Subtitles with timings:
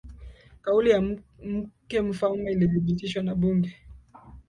[0.61, 3.75] kauli ya mke wa mfalme ilithibitishwa na bunge